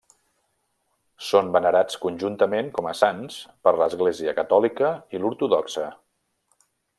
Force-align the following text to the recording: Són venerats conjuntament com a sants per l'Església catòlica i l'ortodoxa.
Són 1.25 1.51
venerats 1.57 1.99
conjuntament 2.05 2.71
com 2.77 2.89
a 2.91 2.95
sants 3.03 3.37
per 3.67 3.75
l'Església 3.83 4.35
catòlica 4.41 4.91
i 5.19 5.23
l'ortodoxa. 5.23 5.87